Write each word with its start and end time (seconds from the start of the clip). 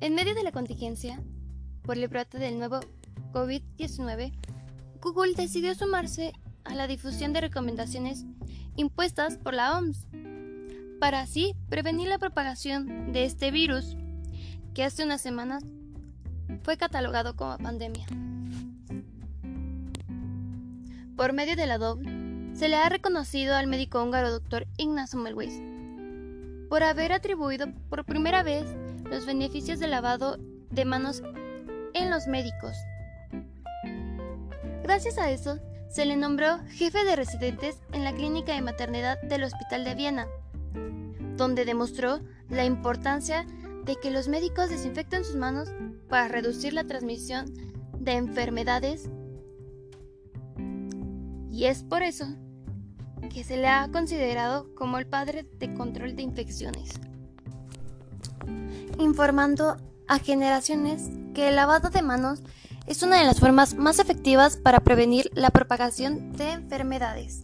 En 0.00 0.14
medio 0.14 0.34
de 0.34 0.44
la 0.44 0.52
contingencia 0.52 1.20
por 1.82 1.98
el 1.98 2.06
brote 2.06 2.38
del 2.38 2.56
nuevo 2.56 2.78
COVID-19, 3.32 4.32
Google 5.00 5.34
decidió 5.34 5.74
sumarse 5.74 6.32
a 6.62 6.76
la 6.76 6.86
difusión 6.86 7.32
de 7.32 7.40
recomendaciones 7.40 8.24
impuestas 8.76 9.38
por 9.38 9.54
la 9.54 9.76
OMS 9.76 10.06
para 11.00 11.20
así 11.20 11.56
prevenir 11.68 12.06
la 12.06 12.18
propagación 12.18 13.12
de 13.12 13.24
este 13.24 13.50
virus 13.50 13.96
que 14.72 14.84
hace 14.84 15.04
unas 15.04 15.20
semanas 15.20 15.64
fue 16.62 16.76
catalogado 16.76 17.34
como 17.34 17.58
pandemia. 17.58 18.06
Por 21.16 21.32
medio 21.32 21.56
de 21.56 21.66
la 21.66 21.78
DOB, 21.78 22.54
se 22.54 22.68
le 22.68 22.76
ha 22.76 22.88
reconocido 22.88 23.56
al 23.56 23.66
médico 23.66 24.00
húngaro 24.00 24.30
Dr. 24.30 24.68
Ignaz 24.76 25.10
Semmelweis 25.10 25.60
por 26.68 26.84
haber 26.84 27.12
atribuido 27.12 27.66
por 27.88 28.04
primera 28.04 28.44
vez 28.44 28.64
los 29.10 29.26
beneficios 29.26 29.78
del 29.78 29.90
lavado 29.90 30.38
de 30.70 30.84
manos 30.84 31.22
en 31.94 32.10
los 32.10 32.26
médicos. 32.26 32.76
Gracias 34.82 35.18
a 35.18 35.30
eso, 35.30 35.58
se 35.88 36.04
le 36.04 36.16
nombró 36.16 36.58
jefe 36.68 37.04
de 37.04 37.16
residentes 37.16 37.78
en 37.92 38.04
la 38.04 38.12
clínica 38.12 38.54
de 38.54 38.62
maternidad 38.62 39.20
del 39.22 39.44
Hospital 39.44 39.84
de 39.84 39.94
Viena, 39.94 40.26
donde 41.36 41.64
demostró 41.64 42.20
la 42.50 42.64
importancia 42.64 43.46
de 43.84 43.96
que 43.96 44.10
los 44.10 44.28
médicos 44.28 44.68
desinfecten 44.68 45.24
sus 45.24 45.36
manos 45.36 45.70
para 46.08 46.28
reducir 46.28 46.74
la 46.74 46.84
transmisión 46.84 47.46
de 47.98 48.12
enfermedades. 48.12 49.08
Y 51.50 51.64
es 51.64 51.82
por 51.82 52.02
eso 52.02 52.26
que 53.32 53.44
se 53.44 53.56
le 53.56 53.68
ha 53.68 53.88
considerado 53.90 54.74
como 54.74 54.98
el 54.98 55.06
padre 55.06 55.46
de 55.58 55.72
control 55.74 56.16
de 56.16 56.22
infecciones, 56.22 56.90
informando 58.98 59.76
a 60.06 60.18
generaciones 60.18 61.10
que 61.34 61.48
el 61.48 61.56
lavado 61.56 61.90
de 61.90 62.02
manos 62.02 62.42
es 62.86 63.02
una 63.02 63.18
de 63.18 63.24
las 63.24 63.40
formas 63.40 63.74
más 63.74 63.98
efectivas 63.98 64.56
para 64.56 64.80
prevenir 64.80 65.30
la 65.34 65.50
propagación 65.50 66.32
de 66.32 66.52
enfermedades. 66.52 67.42